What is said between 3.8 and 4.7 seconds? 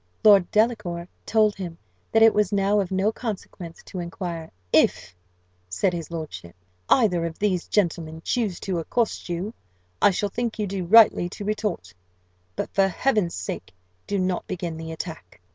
to inquire.